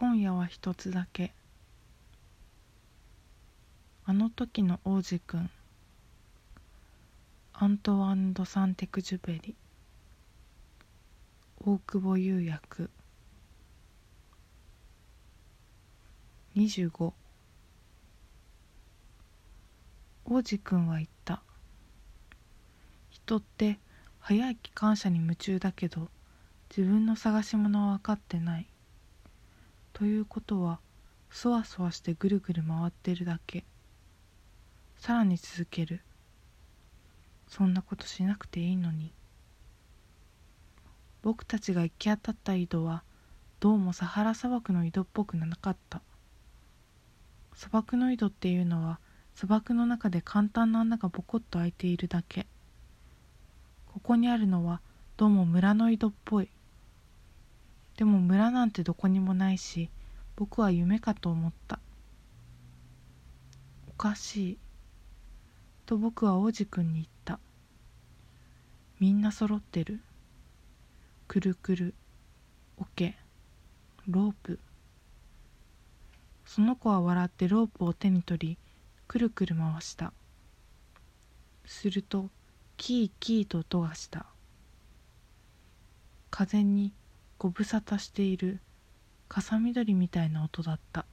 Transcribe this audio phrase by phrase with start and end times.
[0.00, 1.32] 今夜は一つだけ。
[4.04, 5.50] あの時の王子くん
[7.52, 9.56] アントワン・ド・サンテクジュベリ。
[11.64, 12.90] 大久保釉薬
[16.54, 17.12] 25
[20.26, 21.42] 王子くんは言った。
[23.10, 23.80] 人って
[24.20, 26.08] 早い機関車に夢中だけど
[26.70, 28.68] 自分の探し物は分かってない。
[29.98, 30.78] ということは
[31.28, 33.64] そわそわしてぐるぐる回ってるだけ。
[34.96, 36.02] さらに続ける。
[37.48, 39.12] そんなことしなくていいのに。
[41.20, 43.02] 僕たちが行き当たった井戸は
[43.58, 46.00] どうもサハラ砂漠の井戸っぽくなかった。
[47.56, 49.00] 砂漠の井戸っていうのは
[49.34, 52.46] 砂漠の中で簡単な穴がボコッと開いているだけ。
[53.88, 54.80] ここにあるのは
[55.16, 56.48] どうも村の井戸っぽい。
[57.98, 59.90] でも村なんてどこにもないし
[60.36, 61.80] 僕は夢かと思った。
[63.88, 64.58] おかしい。
[65.84, 67.40] と僕は王子くんに言った。
[69.00, 69.98] みんな揃ってる。
[71.26, 71.94] くるくる。
[72.76, 73.16] 桶
[74.06, 74.60] ロープ。
[76.46, 78.58] その子は笑ってロープを手に取り
[79.08, 80.12] くるくる回した。
[81.66, 82.30] すると
[82.76, 84.24] キーキーと音がした。
[86.30, 86.92] 風に
[87.38, 88.58] ご無沙汰している
[89.28, 91.06] 笠緑みたいな音だった。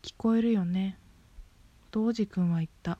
[0.00, 0.96] 聞こえるよね。
[1.90, 2.98] と王子くんは言った。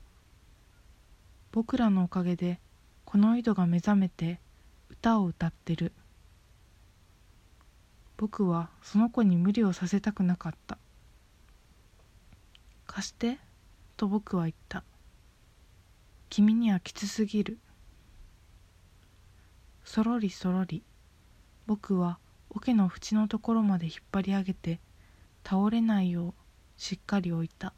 [1.52, 2.58] 僕らのおかげで
[3.04, 4.40] この井戸が目覚めて
[4.88, 5.92] 歌を歌ってる。
[8.16, 10.76] 僕はその子に無理をさせたくなかった。
[12.88, 13.38] 貸して
[13.96, 14.82] と僕は言った。
[16.30, 17.58] 君にはきつすぎる。
[19.84, 20.82] そろりそろり。
[21.66, 22.18] 僕は
[22.50, 24.80] 桶の縁のところまで引っ張り上げて
[25.44, 26.34] 倒れないよう
[26.76, 27.72] しっかり置いた。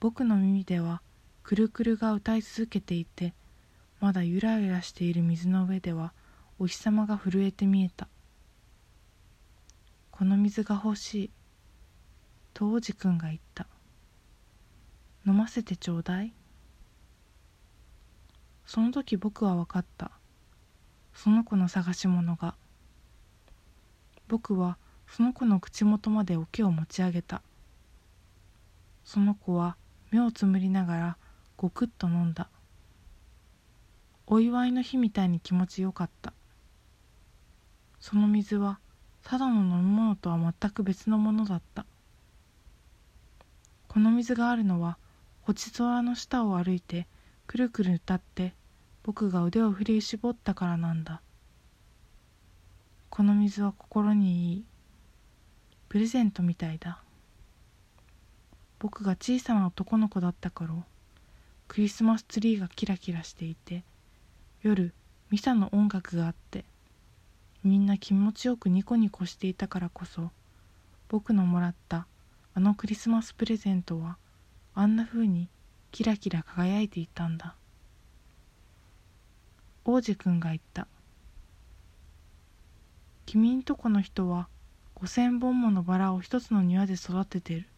[0.00, 1.00] 僕の耳では
[1.42, 3.32] くるくるが歌い続けていて
[4.00, 6.12] まだゆらゆらしている水の上では
[6.58, 8.08] お日様が震えて見えた。
[10.10, 11.30] この水が欲しい。
[12.52, 13.66] と王子くんが言った。
[15.26, 16.32] 飲ませてちょうだい。
[18.66, 20.10] その時僕は分かった。
[21.14, 22.54] その子の探し物が。
[24.28, 24.76] 僕は
[25.06, 27.42] その子の口元まで桶を持ち上げた。
[29.04, 29.76] その子は
[30.10, 31.16] 目をつむりながら
[31.56, 32.48] ごくっと飲んだ。
[34.26, 36.32] お祝いの日みたいに気持ちよかった。
[38.00, 38.78] その水は
[39.22, 41.86] ただの飲み物とは全く別のものだった。
[43.88, 44.98] この水があるのは
[45.42, 47.06] 星空の下を歩いて
[47.46, 48.54] くるくる歌って
[49.02, 51.20] 僕が腕を振り絞ったからなんだ。
[53.10, 54.64] この水は心にいい。
[55.88, 57.04] プレゼントみたいだ。
[58.84, 60.84] 僕が小さな男の子だった頃
[61.68, 63.82] クリスマスツリーがキラキラしていて
[64.60, 64.92] 夜
[65.30, 66.66] ミサの音楽があって
[67.62, 70.30] みんな気持ちよくニコニコしていたからこそ
[71.08, 72.06] 僕のもらった
[72.52, 74.18] あのクリスマスプレゼントは
[74.74, 75.48] あんな風に
[75.94, 77.54] キラキラ輝いていたんだ。
[79.84, 80.88] 王子くんが言った
[83.26, 84.48] 「君んとこの人は
[84.96, 87.68] 5,000本ものバラを一つの庭で育ててる」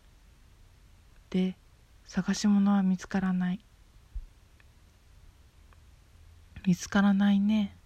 [1.29, 1.59] で
[2.07, 3.61] 探し物は見つからない。
[6.67, 7.77] 見つからないね。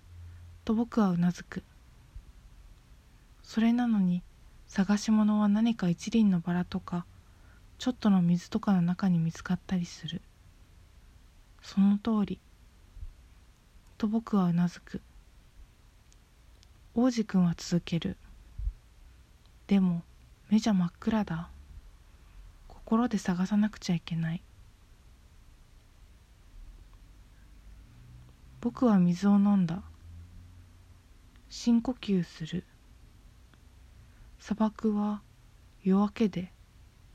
[0.64, 1.64] と僕はうなずく。
[3.42, 4.22] それなのに
[4.68, 7.04] 探し物は何か一輪のバラとか
[7.80, 10.20] ちょっとの水とかの中に見つかったりする。
[11.62, 12.38] その通り。
[13.96, 15.00] と僕はうなずく。
[16.94, 18.18] 王子くんは続ける。
[19.66, 20.02] でも
[20.50, 21.48] 目じゃ真っ暗だ。
[22.68, 24.42] 心で探さなくちゃいけない。
[28.60, 29.82] 僕は水を飲んだ。
[31.48, 32.62] 深呼吸する。
[34.38, 35.22] 砂漠は
[35.82, 36.52] 夜明けで。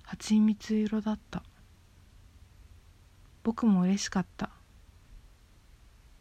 [0.05, 1.41] 蜂蜜色だった。
[3.43, 4.51] 僕も嬉しかった。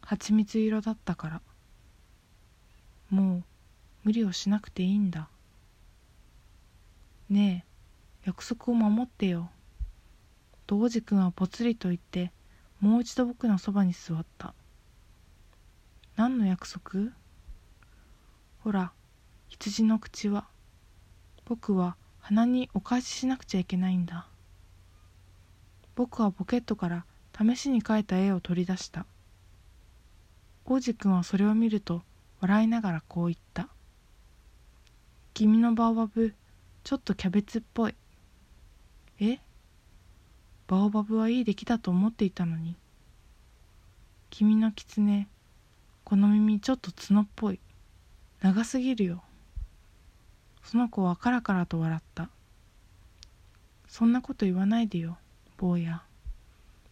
[0.01, 1.41] 蜂蜜色だったから。
[3.11, 3.43] もう
[4.03, 5.29] 無理をしなくていいんだ。
[7.29, 9.51] ねえ約束を守ってよ。
[10.65, 12.31] と王子くんはぽつりと言って
[12.79, 14.55] もう一度僕のそばに座った。
[16.15, 17.11] 何の約束？
[18.61, 18.91] ほら
[19.47, 20.47] 羊の口は。
[21.45, 21.95] 僕は
[22.27, 24.25] 鼻にお返ししなくちゃいけないんだ。
[25.93, 27.05] 僕はポケットから
[27.37, 29.05] 試しに描いた絵を取り出した。
[30.65, 32.01] 王子くんはそれを見ると
[32.41, 33.67] 笑いながらこう言った。
[35.35, 36.33] 君のバオバブ
[36.83, 37.95] ちょっとキャベツっぽい。
[39.19, 39.37] え？
[40.65, 42.75] バオバブはいい出来だと思っていたのに。
[44.31, 45.27] 君の狐
[46.03, 47.59] この耳ちょっと角っぽい。
[48.41, 49.21] 長すぎるよ。
[50.65, 52.29] その子はカラカラと笑った。
[53.87, 55.17] そんなこと言わないでよ
[55.57, 56.03] 坊や。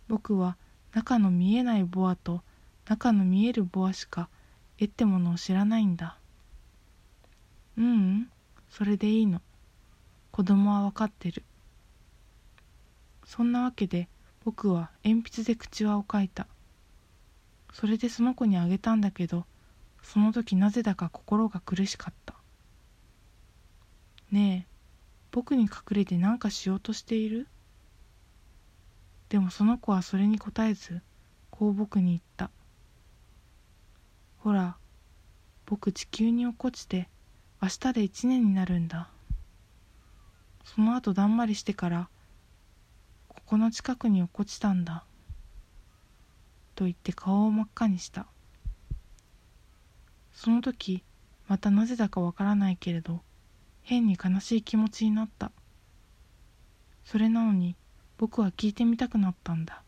[0.07, 0.57] 僕は
[0.93, 2.43] 中の見えないボアと
[2.87, 4.29] 中の見えるボアしか
[4.77, 6.17] 絵ってものを知らないんだ。
[7.75, 8.29] ううん、
[8.69, 9.41] それでいいの。
[10.31, 11.43] 子供は分かってる。
[13.25, 14.07] そんなわけで
[14.45, 16.45] 僕は鉛筆で口輪を描いた。
[17.73, 19.45] それでその子にあげたんだけど
[20.03, 22.35] その時なぜだか心が苦しかった。
[24.33, 24.73] ねえ
[25.29, 27.47] 僕に隠れて何かしようとしている？
[29.29, 31.01] でもその子はそれに答えず
[31.51, 32.49] こう僕に言った。
[34.39, 34.75] ほら
[35.67, 37.07] 僕地球に落っこちて
[37.61, 39.07] 明日で1年になるんだ。
[40.65, 42.09] その後だんまりしてから
[43.27, 45.03] ここの近くに落っこちたんだ。
[46.73, 48.25] と言って顔を真っ赤にした。
[50.33, 51.03] その時
[51.47, 53.21] またなぜだかわからないけれど
[53.83, 55.51] 変に悲しい気持ちになった。
[57.05, 57.75] それなのに
[58.17, 59.83] 僕は聞いてみたくなったんだ。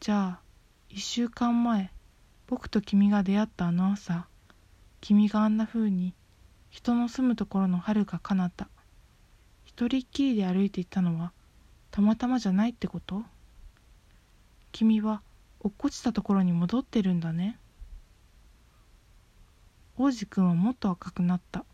[0.00, 0.40] じゃあ
[0.88, 1.90] 一週間前
[2.46, 4.26] 僕と君が出会ったあの朝
[5.00, 6.14] 君があんな風に
[6.70, 8.68] 人の住むところの遥か彼方
[9.64, 11.32] 一人っきりで歩いていたのは
[11.90, 13.22] たまたまじゃないってこと？
[14.70, 15.22] 君は
[15.60, 17.58] 落っこちたところに戻ってるんだね。
[19.96, 21.64] 王子くんはもっと赤くなった。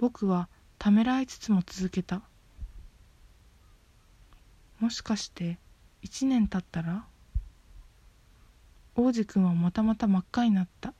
[0.00, 0.48] 僕は
[0.78, 2.22] ためらいつつも続けた。
[4.78, 5.58] もしかして
[6.00, 7.04] 一年経ったら
[8.94, 10.94] 王子くんはまたまた真っ赤になった。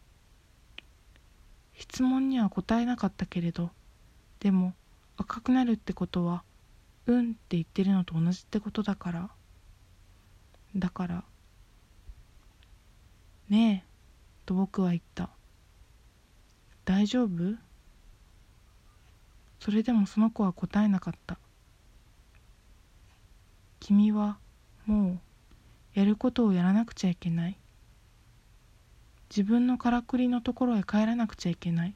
[1.79, 3.71] 質問には答えなかったけれど
[4.39, 4.75] でも
[5.17, 6.43] 赤くなるってことは
[7.09, 9.31] 「うん」って言ってるのと同じってことだから。
[10.77, 11.25] だから
[13.49, 13.89] 「ねえ」
[14.45, 15.31] と僕は言った
[16.85, 17.57] 「大丈夫?」
[19.61, 21.39] それでもその子は答えなかった。
[23.79, 24.39] 君は
[24.87, 25.19] もう
[25.99, 27.57] やることをやらなくちゃいけない。
[29.29, 31.95] 自分のからくりのところへ帰らなくちゃいけない。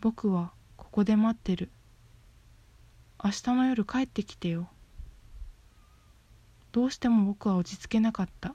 [0.00, 1.70] 僕はここで待ってる。
[3.22, 4.68] 明日の夜帰ってきてよ。
[6.72, 8.54] どうしても僕は落ち着けなかった。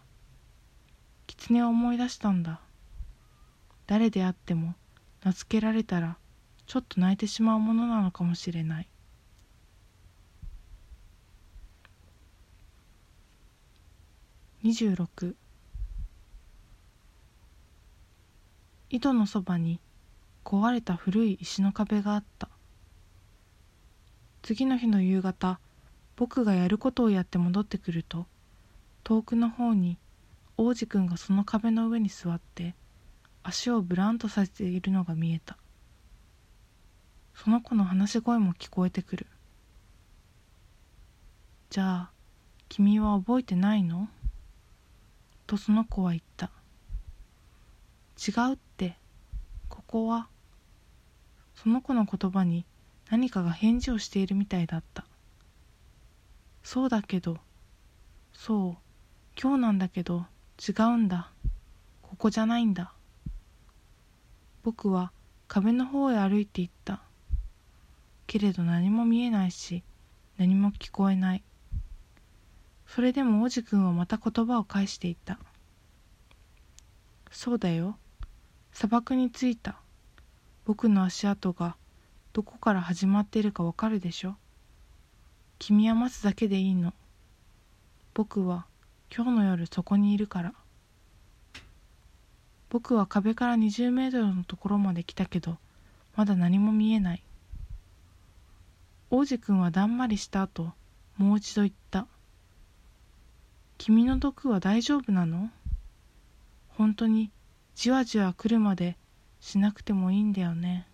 [1.28, 2.60] 狐を思い出したんだ。
[3.88, 4.75] 誰であっても
[5.24, 6.18] 名付けられたら
[6.67, 8.88] ちょっと泣いてしまうものなのかもしれない。
[14.63, 15.35] 26
[18.89, 19.79] 井戸のそばに
[20.44, 22.50] 壊れた古い石の壁があった。
[24.41, 25.59] 次の日の夕方
[26.15, 28.27] 僕がやることをやって戻ってくると
[29.03, 29.97] 遠くの方に
[30.57, 32.75] 王子くんがその壁の上に座って
[33.44, 35.57] 足をブランとさせているのが見えた。
[37.35, 39.27] その子の話し声も聞こえてくる。
[41.69, 42.11] じゃあ
[42.69, 44.07] 君は覚えてないの？
[45.45, 46.49] とその子は言った。
[48.17, 48.97] 違うって。
[49.69, 50.27] ここは。
[51.56, 52.65] その子の言葉に
[53.11, 55.06] 何かが返事をしているみたいだった。
[56.63, 57.37] そうだけど。
[58.33, 58.77] そう。
[59.39, 60.25] 今日なんだけど。
[60.68, 61.30] 違うんだ。
[62.01, 62.94] ここじゃないんだ。
[64.63, 65.11] 僕は
[65.47, 67.01] 壁の方へ歩いていった。
[68.27, 69.83] けれど何も見えないし
[70.37, 71.44] 何も聞こえない。
[72.87, 75.39] それでもおじくんはまた言葉を返していった。
[77.31, 77.97] そうだよ。
[78.71, 79.77] 砂漠に着いた。
[80.65, 81.75] 僕の足跡が
[82.33, 84.35] どこから始まっているかわかるでしょ。
[85.57, 86.94] 君は待つだけでいいの。
[88.13, 88.65] 僕は
[89.15, 90.53] 今日の夜そこにいるから。
[92.69, 95.57] 僕は壁から20メートルのところまで来たけど
[96.17, 97.23] まだ何も見えない。
[99.18, 100.74] 王子くんはだんまりした後
[101.16, 102.06] もう一度言った。
[103.78, 105.52] 君の毒は大丈夫なの？
[106.68, 107.31] 本当に
[107.76, 108.98] じわじわ来るまで
[109.40, 110.86] しなくてもいいんだよね。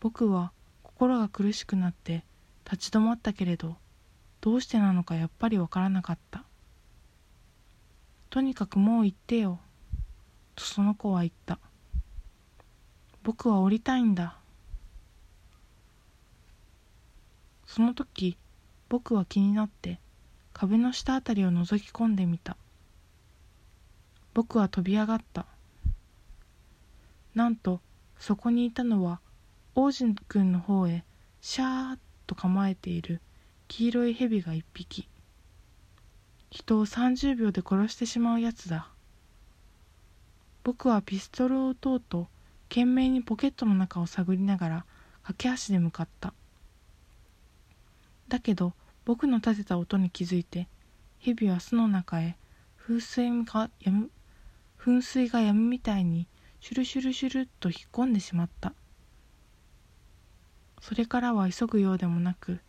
[0.00, 2.24] 僕は心が苦しくなって
[2.64, 3.76] 立ち止まったけれど
[4.40, 6.44] どうしてなのかやっぱりわからなかった。
[8.30, 9.58] とにかくもう行ってよ
[10.56, 11.58] とその子は言った。
[13.22, 14.38] 僕は降りたいんだ。
[17.74, 18.36] その時
[18.90, 19.98] 僕は気になって
[20.52, 22.58] 壁の下あたりを覗き込んでみた。
[24.34, 25.46] 僕は飛び上がった。
[27.34, 27.80] なんと
[28.18, 29.20] そこにいたのは
[29.74, 31.02] 王子くんの方へ
[31.40, 33.22] シャーッと構えている
[33.68, 35.08] 黄色い蛇が一匹。
[36.50, 38.90] 人を30秒で殺してしまうやつだ。
[40.62, 42.28] 僕はピストルを撃とうと
[42.68, 44.86] 懸命にポケットの中を探りながら
[45.22, 46.34] 駆け足で向かった。
[48.32, 48.72] だけど
[49.04, 50.66] 僕の立てた音に気づいて
[51.18, 52.38] 蛇は巣の中へ
[52.78, 54.08] 風水がやむ
[54.80, 56.26] 噴水がやむみたいに
[56.58, 58.72] シュルシュルシュルっと引っ込んでしまった。
[60.80, 62.60] それからは急ぐようでもなく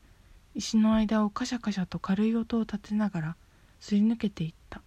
[0.53, 3.35] 石の間をカシャカシャと軽い音を立てながら
[3.79, 4.81] すり抜けていった。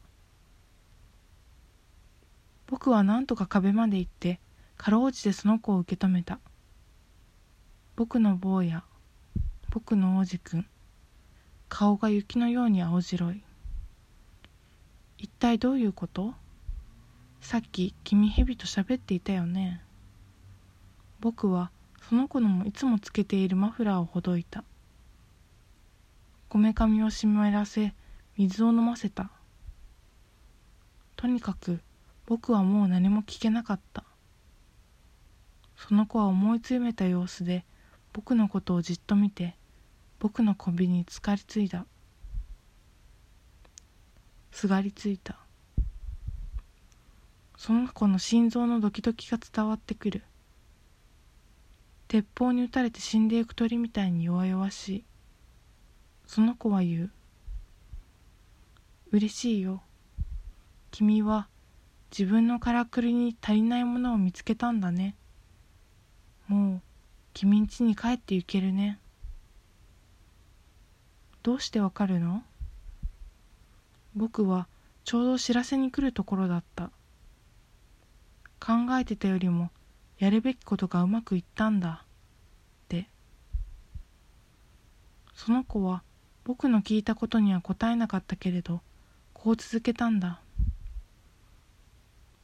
[2.66, 4.40] 僕は何とか壁まで行って
[4.76, 6.38] かろうじてその子を受け止めた。
[7.96, 8.84] 僕の坊や
[9.70, 10.66] 僕の王子くん。
[11.68, 13.42] 顔が雪のように青白い。
[15.18, 16.34] 一体どういうこと？
[17.40, 19.82] さっき君蛇と喋っていたよね。
[21.20, 21.70] 僕は
[22.08, 24.64] その子のもいつもつけているマフラーをほどいた。
[26.48, 27.94] こめかみを湿らせ
[28.36, 29.30] 水を飲ませた。
[31.16, 31.80] とにかく
[32.26, 34.04] 僕はもう何も聞けなかった。
[35.76, 37.64] その子は思い詰めた様子で
[38.16, 39.56] 僕のことをじっと見て
[40.20, 41.84] 僕の小びにつかりついた。
[44.50, 45.36] すがりついた。
[47.58, 50.22] その子の心臓のドキドキが伝わってくる。
[52.08, 55.04] 鉄砲に撃たれて死んでいく鳥みたいに弱々しい。
[56.26, 57.10] その子は言う。
[59.12, 59.82] 嬉しいよ。
[60.90, 61.48] 君は
[62.10, 65.16] 自分のからくりに足りないものを見つけたんだね。
[66.48, 66.85] もう
[67.38, 68.98] 君ん家に帰って行けるね。
[71.42, 72.42] どうしてわかるの？
[74.14, 74.66] 僕は
[75.04, 76.90] ちょうど知らせに来るところだった。
[78.58, 79.68] 考えてたよりも
[80.18, 82.06] やるべきことがうまくいったんだ。
[82.06, 83.06] って。
[85.34, 86.02] その子は
[86.44, 88.80] 僕の聞いたことには答えなかったけれど
[89.34, 90.40] こう続けたんだ。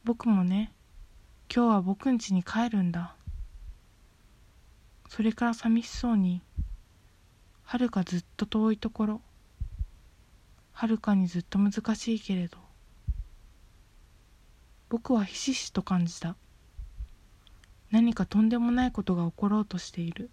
[0.03, 0.71] 僕もね
[1.51, 3.15] 今日は僕ん家に帰るんだ。
[5.15, 6.41] それから寂しそうに
[7.61, 9.21] はるかずっと遠いところ。
[10.71, 12.57] はるかにずっと難しいけれど。
[14.89, 16.35] 僕はひしひしと感じた。
[17.91, 20.31] 何かとんでもないことが起ころうとしている。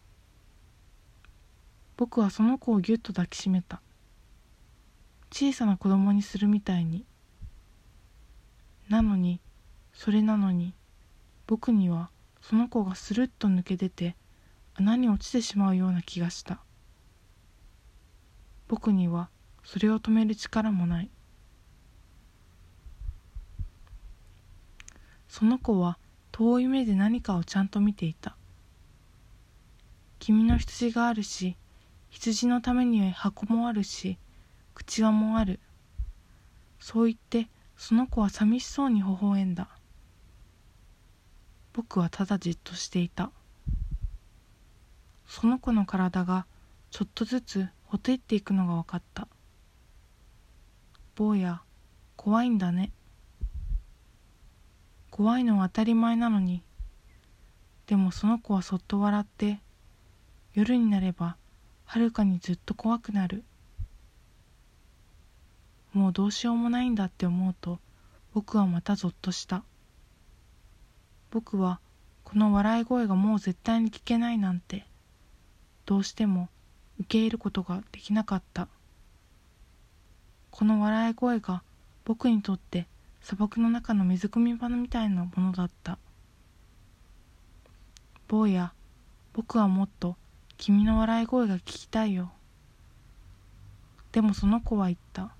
[1.99, 3.83] 僕はその子をぎゅっと抱きしめた。
[5.31, 7.05] 小さな子供にするみたいに。
[8.89, 9.41] なのに
[9.93, 10.73] それなのに
[11.47, 12.09] 僕には
[12.41, 14.17] その子がスルッと抜け出て
[14.75, 16.61] 穴に落ちてしまうような気がした。
[18.69, 19.29] 僕には
[19.65, 21.11] それを止める力もない。
[25.29, 25.99] その子は
[26.33, 28.37] 遠い目で何かをちゃんと見ていた。
[30.19, 31.57] 君の羊があるし
[32.11, 34.19] 羊のために箱もあるし
[34.75, 35.61] 口輪もある。
[36.79, 39.69] そう言ってその子は寂しそうに微笑んだ。
[41.73, 43.31] 僕はただじっとしていた。
[45.31, 46.45] その子の体が
[46.91, 49.29] ちょっとずつほてっていくのが分かった。
[51.15, 51.63] 坊や
[52.17, 52.91] 怖いんだね。
[55.09, 56.65] 怖いのは当たり前なのに。
[57.87, 59.61] でもその子はそっと笑って
[60.55, 61.37] 夜になれば
[61.85, 63.45] はるかにずっと怖くなる。
[65.93, 67.79] もうどうしようもないんだって思うと
[68.35, 69.63] 僕はまたぞっとした。
[71.31, 71.79] 僕は
[72.25, 74.90] この笑い声がもう絶対に聞けないなんて。
[75.91, 76.49] どうしても
[77.01, 78.69] 受け入れることができなかった。
[80.53, 81.65] この笑い声が
[82.05, 82.87] 僕にとって
[83.21, 85.99] 砂漠の中の水汲み場みたいなものだった。
[88.29, 88.73] 坊や
[89.33, 90.15] 僕はもっと
[90.59, 92.31] 君の笑い声が聞きたいよ。
[94.13, 95.35] でもその子は言った。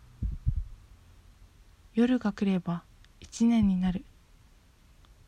[1.95, 2.83] 夜が来れば
[3.21, 4.05] 一年になる。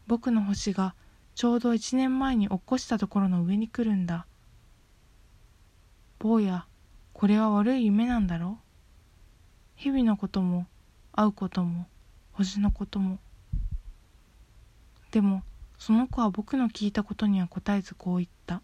[0.08, 0.96] 僕の星が
[1.36, 4.26] ちょうど一年前に落っこしたところの上に来るんだ。
[6.22, 6.66] 坊や
[7.14, 8.50] これは悪い夢なんだろ？
[8.50, 8.56] う
[9.74, 10.68] 日々のことも
[11.10, 11.88] 会うことも
[12.30, 13.18] 星のことも。
[15.10, 15.42] でも
[15.78, 18.62] その子は僕の聞いたことには答えずこう言った。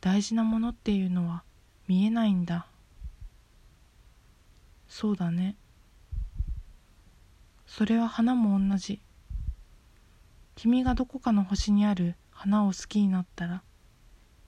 [0.00, 1.42] 大事なものっていうのは
[1.88, 2.68] 見えないんだ。
[4.86, 5.56] そうだね。
[7.66, 9.00] それは花も同じ。
[10.54, 13.64] 君がどこかの星にある花を好きになったら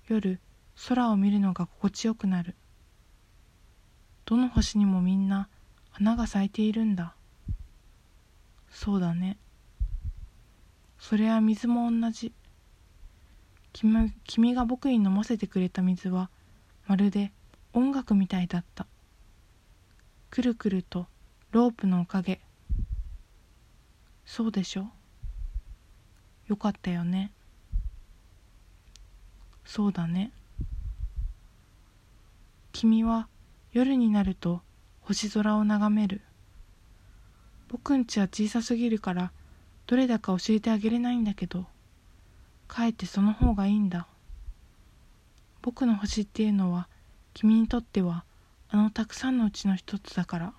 [0.06, 0.38] 夜
[0.76, 2.54] 空を見るのが心地よくなる。
[4.24, 5.48] どの星にもみんな
[5.90, 7.14] 花が咲いているんだ。
[8.70, 9.38] そうだね。
[10.98, 12.32] それは水も同じ。
[13.72, 16.30] 君君が僕に飲ませてくれた水は
[16.86, 17.32] まるで
[17.72, 18.86] 音楽みたいだった。
[20.30, 21.06] くるくると
[21.50, 22.40] ロープのおかげ。
[24.24, 24.88] そうでしょ？
[26.46, 27.32] よかったよね。
[29.64, 30.32] そうだね。
[32.72, 33.28] 君は
[33.72, 34.62] 夜になると
[35.02, 36.22] 星空を眺める。
[37.68, 39.32] 僕んちは小さすぎるから
[39.86, 41.66] どれだか教えてあげれないんだけど。
[42.68, 44.06] かえってその方がいいんだ。
[45.60, 46.88] 僕の星っていうのは
[47.34, 48.24] 君にとっては
[48.70, 50.54] あのたくさんのうちの一つだから。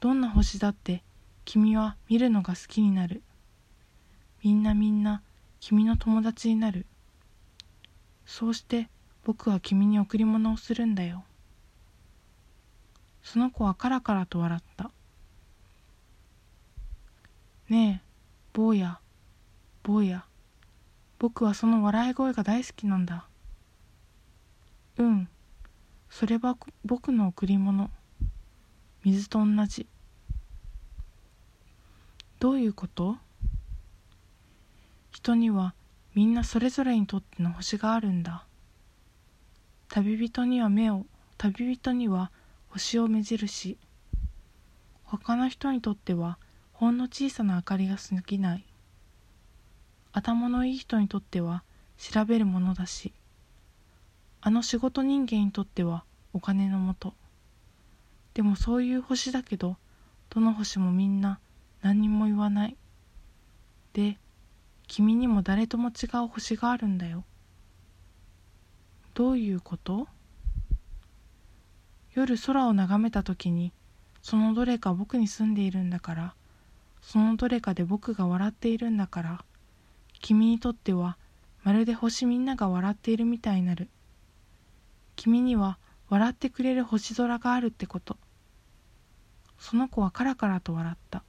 [0.00, 1.02] どんな星だって
[1.44, 3.22] 君は見るのが好きになる。
[4.42, 5.22] みんなみんな
[5.60, 6.86] 君の友達になる。
[8.26, 8.88] そうして
[9.28, 11.22] 僕は君に贈り物をするんだよ。
[13.22, 14.90] その子はカラカラと笑った。
[17.68, 18.08] ねえ
[18.54, 19.00] 坊や
[19.82, 20.24] 坊や。
[21.18, 23.26] 僕はその笑い声が大好きなんだ。
[24.96, 25.28] うん
[26.08, 26.56] それは
[26.86, 27.90] 僕の贈り物。
[29.04, 29.86] 水と同じ。
[32.40, 33.18] どういうこと？
[35.10, 35.74] 人には
[36.14, 38.46] みんなそれぞれにとっての星があるんだ。
[39.88, 41.06] 旅人には目を
[41.38, 42.30] 旅人には
[42.68, 43.78] 星を目印。
[45.04, 46.36] 他の人にとっては
[46.74, 48.64] ほんの小さな明かりが過ぎない。
[50.12, 51.62] 頭のいい人にとっては
[51.96, 53.14] 調べるものだし。
[54.42, 56.04] あの仕事人間にとっては
[56.34, 57.14] お金のもと。
[58.34, 59.76] でもそういう星だけど
[60.28, 61.38] どの星もみんな
[61.80, 62.76] 何にも言わない。
[63.94, 64.18] で
[64.86, 67.24] 君にも誰とも違う星があるんだよ。
[69.18, 70.06] どういうこと？
[72.14, 73.72] 夜空を眺めた時に
[74.22, 76.34] そのどれか僕に住んでいるんだから
[77.00, 79.44] そのどれかで僕が笑っているんだから
[80.20, 81.18] 君にとっては
[81.64, 83.88] まるで星みんなが笑っているみたいになる。
[85.16, 85.78] 君には
[86.08, 88.16] 笑ってくれる星空があるってこと。
[89.58, 91.24] その子はカラカラと笑った。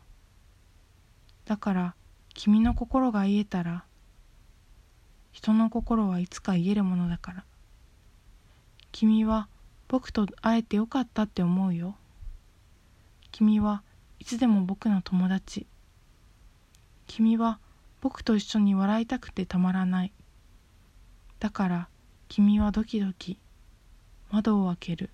[1.45, 1.95] だから
[2.35, 3.83] 君の心が癒えたら
[5.31, 7.45] 人の心はいつか癒えるものだから。
[8.91, 9.47] 君は
[9.87, 11.95] 僕と会えてよかったって思うよ。
[13.31, 13.83] 君は
[14.19, 15.67] いつでも僕の友達。
[17.07, 17.59] 君は
[18.01, 20.13] 僕と一緒に笑いたくてたまらない。
[21.39, 21.87] だから
[22.27, 23.37] 君はドキドキ。
[24.31, 25.09] 窓を開ける。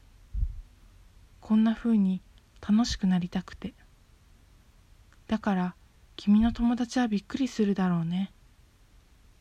[1.40, 2.22] こんな風に
[2.68, 3.74] 楽しくなりたくて。
[5.28, 5.76] だから
[6.16, 8.32] 君の友達はびっくりするだろうね。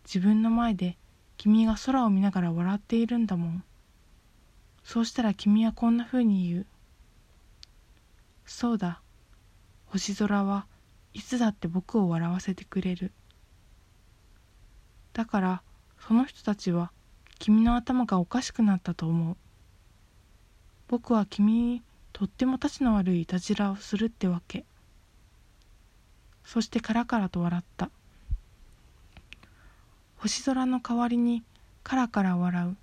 [0.05, 0.97] 自分の前で
[1.37, 3.65] 君が空を見ながら笑っているんだもん。
[4.85, 6.67] そうしたら君はこんな風に言う。
[8.47, 9.01] そうだ。
[9.87, 10.67] 星空は
[11.15, 13.13] いつだって僕を笑わせてくれる。
[15.15, 15.63] だから
[16.07, 16.93] その人たちは
[17.39, 19.37] 君の頭がおかしくなったと思う。
[20.89, 24.65] 僕は君にとってもたちの悪いいたじらをするってわけ。
[26.45, 27.91] そしてカラカラと笑った。
[30.17, 31.43] 星空の代わりに
[31.83, 32.77] カラカラ笑う。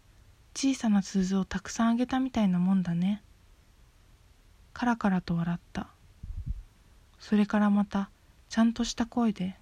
[0.53, 3.23] 小さな鈴をたくさんあげたみたいなもんだね。
[4.73, 5.87] カラカラと笑った。
[7.19, 8.09] それからまた
[8.49, 9.57] ちゃんとした声で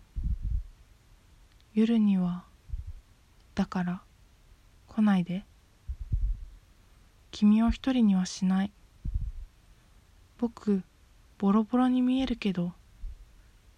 [1.73, 2.45] 「夜には
[3.54, 4.02] だから
[4.88, 5.45] 来ないで。
[7.32, 8.71] 君を一人にはしない。
[10.38, 10.84] 僕
[11.38, 12.73] ボロボロに見えるけど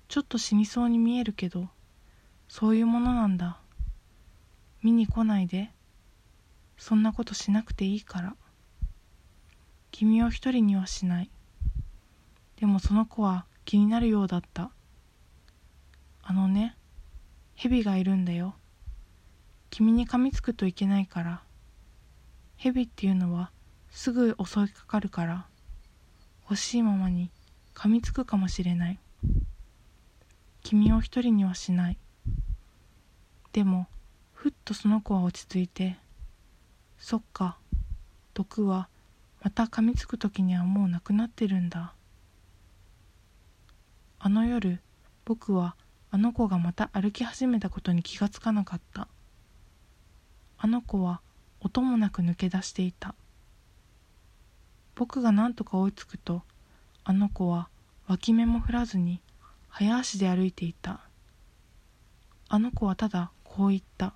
[0.07, 1.69] ちょっと死にそうに見えるけど
[2.47, 3.59] そういうものなんだ。
[4.81, 5.71] 見に来ないで。
[6.81, 8.35] そんなことしなくていいから。
[9.91, 11.29] 君を一人にはしない。
[12.55, 14.71] でもその子は気になるようだった。
[16.23, 16.75] あのね
[17.53, 18.55] 蛇がいるんだよ。
[19.69, 21.43] 君に噛みつくといけないから。
[22.57, 23.51] 蛇っていうのは
[23.91, 25.45] すぐ襲いかかるから。
[26.49, 27.29] 欲しいままに
[27.75, 28.99] 噛みつくかもしれない。
[30.63, 31.99] 君を一人にはしない。
[33.53, 33.85] でも
[34.33, 35.99] ふっとその子は落ち着いて
[37.01, 37.57] そっか。
[38.35, 38.87] 毒は
[39.43, 41.93] また噛みつく時にはもうなくなってるんだ。
[44.19, 44.79] あの夜
[45.25, 45.75] 僕は
[46.11, 49.07] あの子がまた歩き始めたことに気がつかなかった。
[50.59, 51.21] あの子は
[51.59, 53.15] 音もなく抜け出していた。
[54.93, 56.43] 僕が何とか追いつくと
[57.03, 57.67] あの子は
[58.07, 59.21] 脇目も振らずに
[59.69, 60.99] 早足で歩いていた。
[62.47, 64.13] あの子はただこう言った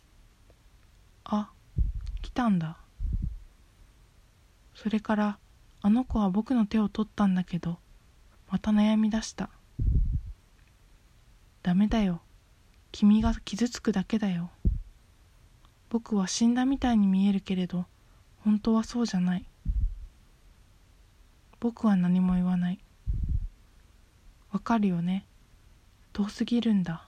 [1.24, 1.50] 「あ
[2.22, 2.78] 来たんだ」
[4.74, 5.38] それから
[5.82, 7.78] あの子は僕の手を取ったんだけど
[8.48, 9.50] また悩み出した。
[11.62, 12.22] ダメだよ。
[12.92, 14.50] 君が傷つくだけだよ。
[15.90, 17.84] 僕は死んだみたいに見えるけれど
[18.38, 19.44] 本当はそうじゃない。
[21.60, 22.80] 僕は何も言わない。
[24.50, 25.26] わかるよね。
[26.14, 27.06] 遠すぎるんだ。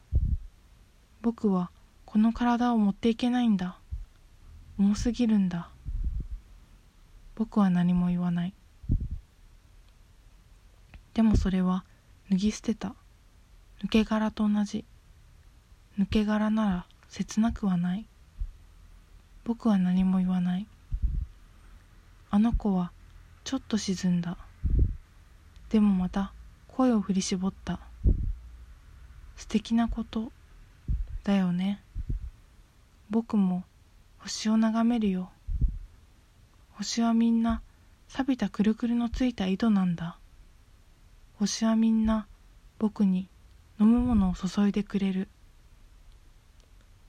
[1.22, 1.70] 僕は
[2.04, 3.81] この体を持っていけないんだ。
[4.78, 5.68] 重すぎるんだ。
[7.34, 8.54] 僕は何も言わない。
[11.14, 11.84] でもそれは
[12.30, 12.94] 脱ぎ捨てた。
[13.84, 14.84] 抜け殻と同じ。
[15.98, 18.06] 抜け殻なら切なくはない。
[19.44, 20.66] 僕は何も言わない。
[22.30, 22.92] あの子は
[23.44, 24.38] ちょっと沈んだ。
[25.68, 26.32] でもまた
[26.68, 27.80] 声を振り絞った。
[29.36, 30.32] 素敵なこと
[31.24, 31.82] だよね。
[33.10, 33.64] 僕も
[34.22, 35.32] 星を眺めるよ。
[36.70, 37.60] 星はみんな
[38.06, 40.16] 錆びたくるくるのついた井戸なんだ。
[41.40, 42.28] 星はみんな
[42.78, 43.28] 僕に
[43.80, 45.28] 飲むものを注いでくれる。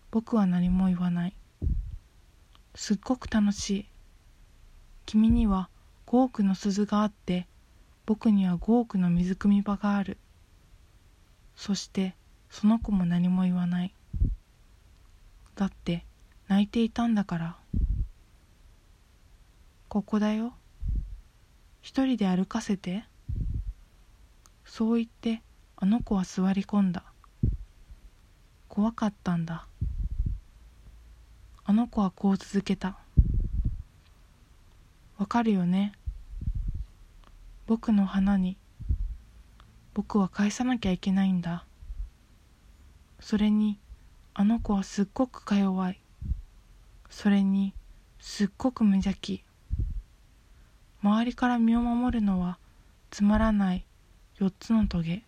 [0.10, 1.36] 僕は何も言わない。
[2.74, 3.86] すっごく楽しい。
[5.06, 5.70] 君には
[6.08, 7.46] 5億の鈴があって
[8.08, 10.18] 僕には5億の水汲み場がある。
[11.56, 12.16] そして
[12.50, 13.94] その子も何も言わない。
[15.54, 16.06] だって
[16.48, 17.58] 泣いていたんだから。
[19.88, 20.54] ここだよ。
[21.82, 23.06] 一人で歩かせて。
[24.66, 25.42] そう言って
[25.78, 27.04] あの子は座り込んだ。
[28.68, 29.68] 怖かったんだ。
[31.64, 32.98] あの子はこう続けた。
[35.18, 35.94] わかるよね。
[37.68, 38.58] 僕の花に。
[39.94, 41.66] 僕は返さなきゃいけないんだ。
[43.20, 43.80] それに
[44.34, 46.03] あの子はすっごくか弱い。
[47.16, 47.74] それに
[48.20, 49.44] すっごく無邪気。
[51.04, 52.58] 周りから身を守るのは
[53.12, 53.86] つまらない
[54.40, 55.22] 4つのトゲ。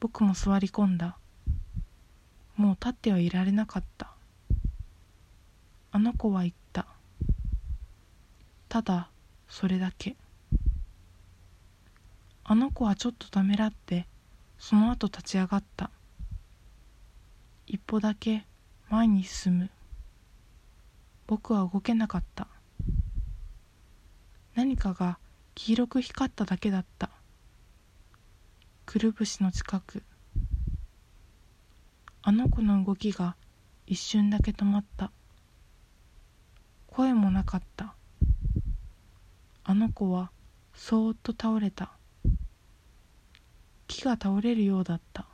[0.00, 1.18] 僕も座り込んだ。
[2.56, 4.12] もう立ってはいられなかった。
[5.90, 6.86] あの子は言った。
[8.68, 9.10] ただ
[9.48, 10.16] それだけ。
[12.44, 14.06] あの子はちょっとためらって
[14.58, 15.90] その後立ち上がった。
[17.66, 18.46] 一歩だけ
[18.88, 19.70] 前に進む。
[21.26, 22.46] 僕は動けなかった。
[24.54, 25.18] 何かが
[25.54, 27.10] 黄色く光っただけだった。
[28.84, 30.02] くるぶしの近く。
[32.22, 33.36] あの子の動きが
[33.86, 35.10] 一瞬だけ止まった。
[36.86, 37.94] 声もなかった。
[39.64, 40.30] あの子は
[40.74, 41.92] そーっと倒れた。
[43.88, 45.26] 木が倒れるようだった。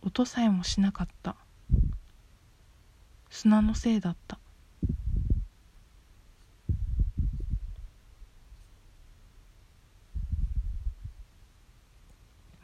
[0.00, 1.36] 音さえもしなかった。
[3.34, 4.38] 砂のせいだった。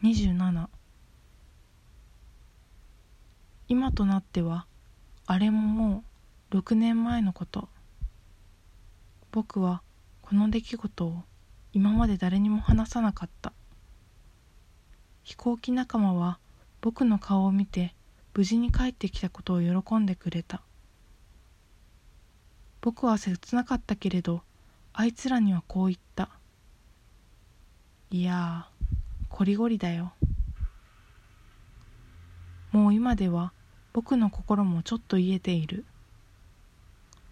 [0.05, 0.69] 27
[3.67, 4.67] 今となっては
[5.27, 6.05] あれもも
[6.53, 7.69] う6年前のこと。
[9.33, 9.83] 僕は
[10.23, 11.25] この出来事を
[11.73, 13.53] 今まで誰にも話さなかった。
[15.25, 16.39] 飛行機仲間は
[16.81, 17.93] 僕の顔を見て
[18.35, 20.63] 無事に帰ってきたことを喜んでくれた。
[22.81, 24.43] 僕は切なかったけれど
[24.95, 26.31] あいつらにはこう言った。
[28.11, 28.67] いや
[29.29, 30.13] こりごりだよ。
[32.73, 33.53] もう今では
[33.93, 35.85] 僕の心もちょっと癒えている。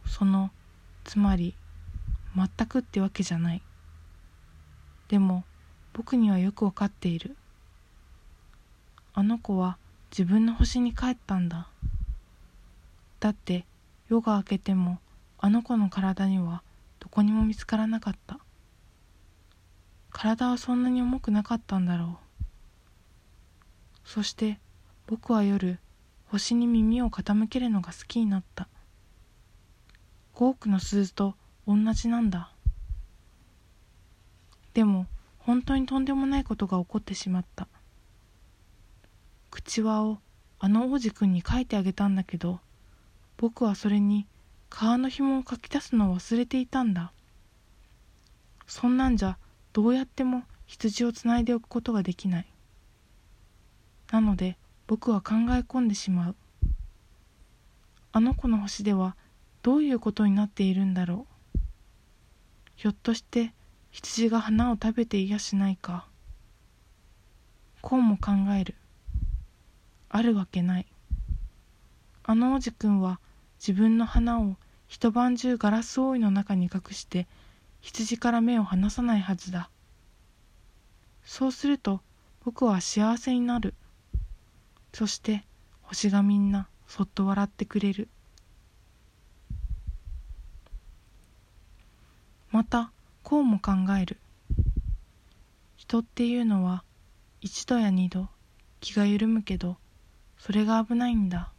[0.07, 0.51] その
[1.05, 1.55] つまり
[2.35, 3.63] 全くってわけじゃない。
[5.09, 5.45] でも
[5.93, 7.37] 僕にはよくわかっている。
[9.15, 9.79] あの子は
[10.11, 11.69] 自分の星に帰ったんだ。
[13.21, 13.65] だって
[14.09, 14.99] 夜が明けても
[15.39, 16.63] あの子の体には
[17.01, 18.39] どこにも見つからなかった。
[20.11, 22.29] 体はそんなに重くなかったんだろう。
[24.05, 24.59] そして
[25.07, 25.79] 僕は夜
[26.27, 28.69] 星に耳を傾けるのが好きになった。
[30.35, 31.35] 5億の鈴と
[31.67, 32.51] 同じなんだ。
[34.75, 35.07] でも
[35.39, 37.69] 本当にとんでもないことが起こってしまった。
[39.59, 40.19] 口輪を
[40.61, 42.61] あの王子くんに書いてあげたんだけど
[43.37, 44.25] 僕はそれに
[44.71, 47.13] 革の紐を書き足すのを忘れていたんだ。
[48.69, 49.37] そんなんじゃ
[49.73, 52.47] どうやっても羊をつないでおくことができない。
[54.13, 56.37] なので僕は考え込んでしまう。
[58.13, 59.17] あの子の星では
[59.63, 61.59] どういうことになっているんだろう。
[62.77, 63.53] ひょっとして
[63.91, 66.07] 羊が花を食べていやしないか。
[67.81, 68.77] こうも考える。
[70.09, 70.87] あるわけない。
[72.25, 73.21] あの王子くんは
[73.59, 77.27] 自分の花を一晩中ガラス覆いの中に隠して
[77.81, 79.71] 羊から目を離さないはずだ。
[81.25, 82.01] そうすると
[82.45, 83.75] 僕は幸せになる。
[84.93, 85.45] そして
[85.83, 88.09] 星がみんなそっと笑ってくれる。
[92.51, 92.91] また
[93.23, 94.17] こうも考える。
[95.77, 96.83] 人っていうのは
[97.41, 98.29] 一度や二度
[98.81, 99.77] 気が緩むけど
[100.39, 101.51] それが危ないんだ。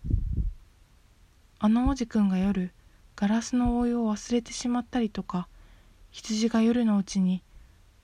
[1.59, 2.71] あの王子くんが夜
[3.15, 5.47] ガラスの覆いを忘れてしまったりとか
[6.11, 7.43] 羊が夜のうちに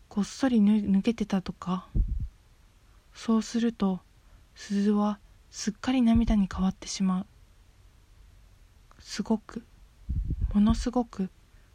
[0.10, 1.88] こっそり抜けてたとか。
[3.14, 4.02] そうすると
[4.56, 7.26] 鈴はすっかり涙に変わってしまう。
[9.00, 9.64] すごく
[10.54, 11.30] ものすごく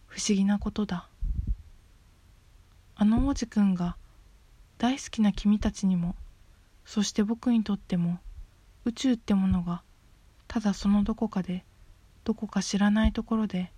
[0.07, 1.09] 不思議なことだ。
[2.95, 3.97] あの王子くんが
[4.77, 6.15] 大好きな君たちにも
[6.85, 8.19] そして僕にとっても
[8.85, 9.83] 宇宙ってものが
[10.49, 11.64] ただそのどこかで
[12.25, 13.73] どこか知らないところで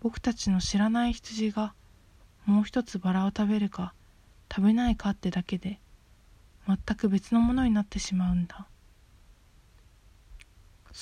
[0.00, 1.74] 僕たちの知らない羊が
[2.44, 3.94] もう一つバラを食べるか
[4.50, 5.78] 食べないかってだけで
[6.66, 8.66] 全く別のものになってしまうんだ。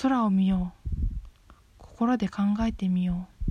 [0.03, 0.90] 空を見よう。
[1.79, 3.50] 心で考えてみよう。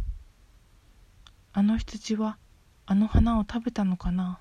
[1.53, 2.37] あの羊は
[2.85, 4.39] あの花を食べたのかな。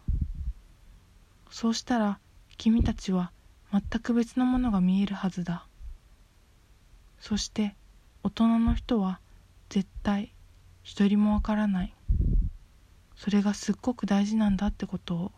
[1.50, 2.18] そうしたら
[2.56, 3.32] 君たちは
[3.70, 5.66] 全く別のものが見えるはずだ。
[7.20, 7.74] そして
[8.22, 9.20] 大人の人は
[9.68, 10.32] 絶対
[10.82, 11.94] 一人もわからない。
[13.16, 15.32] それがすっごく大事なんだってことを。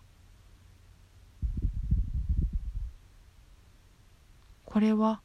[4.65, 5.21] これは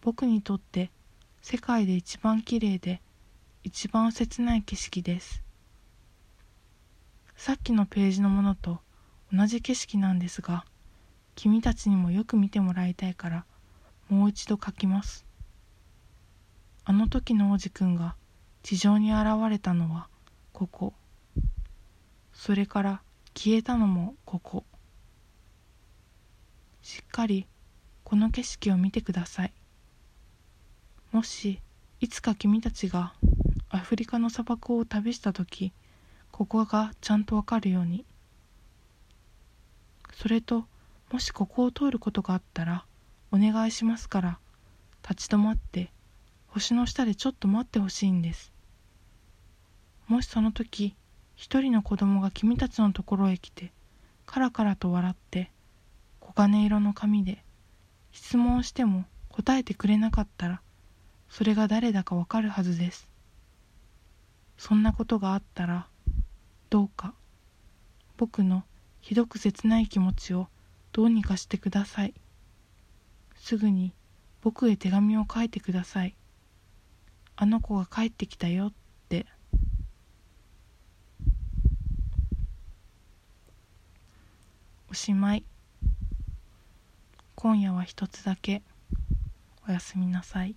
[0.00, 0.90] 僕にとって
[1.42, 3.00] 世界で一番きれいで
[3.62, 5.44] 一番切ない景色です。
[7.36, 8.80] さっきのページのものと
[9.32, 10.64] 同じ景色なんですが
[11.38, 13.44] 君たちにもよく見てもらいたいから
[14.08, 15.24] もう一度書きます。
[16.84, 18.16] あの時の王子くんが
[18.64, 20.08] 地上に現れたのは
[20.52, 20.94] ここ。
[22.32, 23.02] それから
[23.36, 24.64] 消えたのもここ。
[26.82, 27.46] しっかり
[28.02, 29.52] この景色を見てください。
[31.12, 31.60] もし
[32.00, 33.14] いつか君たちが
[33.70, 35.72] アフリカの砂漠を旅した時
[36.32, 38.04] ここがちゃんとわかるように。
[40.14, 40.66] それと
[41.10, 42.84] もしここを通ることがあったら
[43.32, 44.38] お願いしますから
[45.08, 45.90] 立ち止まって
[46.48, 48.52] 星の下でちょっと待ってほしいんです。
[50.06, 50.94] もしその時
[51.34, 53.72] 一人の子供が君たちのところへ来て
[54.26, 55.50] カラカラと笑って
[56.20, 57.42] 黄金色の髪で
[58.12, 60.60] 質問しても答えてくれなかったら
[61.30, 63.08] それが誰だかわかるはずです。
[64.56, 65.86] そんなことがあったら
[66.68, 67.14] どうか
[68.16, 68.64] 僕の
[69.00, 70.48] ひどく切ない気持ちを
[70.98, 72.14] どうにかしてください。
[73.36, 73.92] すぐに
[74.40, 76.16] 僕へ手紙を書いてください。
[77.36, 78.72] あの子が帰ってきたよっ
[79.08, 79.24] て。
[84.90, 85.44] おしまい。
[87.36, 88.62] 今夜は一つだけ。
[89.68, 90.56] おやすみなさい。